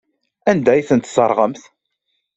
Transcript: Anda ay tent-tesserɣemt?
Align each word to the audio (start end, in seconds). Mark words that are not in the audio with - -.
Anda 0.49 0.69
ay 0.73 0.83
tent-tesserɣemt? 0.87 1.63